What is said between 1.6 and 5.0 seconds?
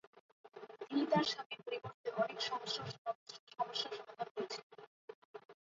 পরিবর্তে অনেক সমস্যা ও সমস্যার সমাধান করেছিলেন।